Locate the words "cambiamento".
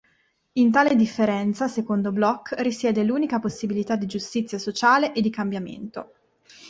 5.29-6.13